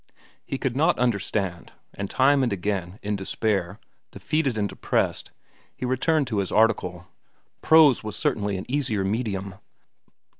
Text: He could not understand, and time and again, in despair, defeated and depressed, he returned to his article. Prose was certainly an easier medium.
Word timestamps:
He 0.43 0.57
could 0.57 0.75
not 0.75 0.97
understand, 0.97 1.73
and 1.93 2.09
time 2.09 2.41
and 2.41 2.51
again, 2.51 2.97
in 3.03 3.15
despair, 3.15 3.79
defeated 4.09 4.57
and 4.57 4.67
depressed, 4.67 5.31
he 5.75 5.85
returned 5.85 6.25
to 6.29 6.39
his 6.39 6.51
article. 6.51 7.07
Prose 7.61 8.03
was 8.03 8.15
certainly 8.15 8.57
an 8.57 8.65
easier 8.67 9.05
medium. 9.05 9.53